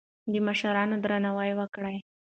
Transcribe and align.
د 0.31 0.33
مشرانو 0.47 0.95
درناوی 1.03 1.51
وکړئ. 1.59 1.97